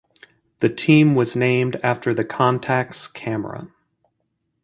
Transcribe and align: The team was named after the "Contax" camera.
The 0.61 0.69
team 0.69 1.13
was 1.13 1.35
named 1.35 1.79
after 1.83 2.11
the 2.11 2.25
"Contax" 2.25 3.07
camera. 3.13 3.67